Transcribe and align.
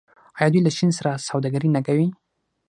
آیا 0.37 0.49
دوی 0.51 0.61
له 0.65 0.71
چین 0.77 0.89
سره 0.97 1.11
سوداګري 1.29 1.69
نه 1.75 1.81
کوي؟ 1.87 2.07